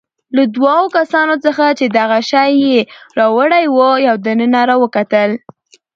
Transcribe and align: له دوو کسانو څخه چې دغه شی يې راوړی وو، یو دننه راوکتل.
له 0.35 0.43
دوو 0.55 0.81
کسانو 0.97 1.35
څخه 1.45 1.65
چې 1.77 1.85
دغه 1.99 2.19
شی 2.29 2.51
يې 2.65 2.79
راوړی 3.17 3.65
وو، 3.75 3.89
یو 4.07 4.15
دننه 4.25 4.59
راوکتل. 4.69 5.31